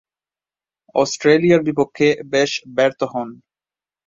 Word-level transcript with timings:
অস্ট্রেলিয়ার 0.95 1.61
বিপক্ষে 1.67 2.07
বেশ 2.31 2.51
ব্যর্থ 2.75 2.99
হন। 3.13 3.29